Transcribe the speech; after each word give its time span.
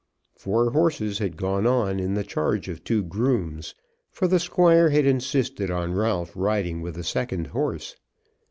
Four 0.35 0.71
horses 0.71 1.19
had 1.19 1.37
gone 1.37 1.67
on 1.67 1.99
in 1.99 2.15
the 2.15 2.23
charge 2.23 2.67
of 2.69 2.83
two 2.83 3.03
grooms, 3.03 3.75
for 4.09 4.27
the 4.27 4.39
Squire 4.39 4.89
had 4.89 5.05
insisted 5.05 5.69
on 5.69 5.93
Ralph 5.93 6.31
riding 6.35 6.81
with 6.81 6.97
a 6.97 7.03
second 7.03 7.45
horse. 7.45 7.95